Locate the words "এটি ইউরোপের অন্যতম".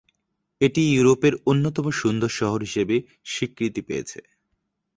0.61-1.85